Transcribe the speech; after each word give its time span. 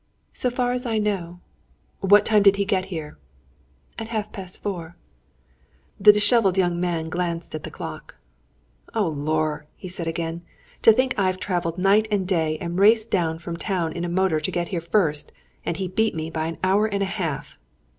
"So 0.33 0.49
far 0.49 0.71
as 0.71 0.87
I 0.87 0.97
know." 0.97 1.41
"What 1.99 2.25
time 2.25 2.41
did 2.41 2.55
he 2.55 2.65
get 2.65 2.85
here?" 2.85 3.19
"At 3.99 4.07
half 4.07 4.31
past 4.31 4.63
four." 4.63 4.97
The 5.99 6.11
dishevelled 6.11 6.57
young 6.57 6.79
man 6.81 7.07
glanced 7.07 7.53
at 7.53 7.61
the 7.61 7.69
clock. 7.69 8.15
"Oh, 8.95 9.05
lor!" 9.09 9.67
he 9.75 9.87
said 9.87 10.07
again. 10.07 10.41
"To 10.81 10.91
think 10.91 11.13
I've 11.19 11.39
travelled 11.39 11.77
night 11.77 12.07
and 12.09 12.27
day 12.27 12.57
and 12.57 12.79
raced 12.79 13.11
down 13.11 13.37
from 13.37 13.57
town 13.57 13.93
in 13.93 14.03
a 14.03 14.09
motor 14.09 14.39
to 14.39 14.51
get 14.51 14.69
here 14.69 14.81
first, 14.81 15.31
and 15.63 15.77
he 15.77 15.87
beat 15.87 16.15
me 16.15 16.31
by 16.31 16.47
an 16.47 16.57
hour 16.63 16.87
and 16.87 17.03
a 17.03 17.15
half! 17.21 17.59